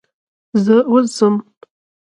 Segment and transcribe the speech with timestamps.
[0.63, 1.35] زه اوس ځم.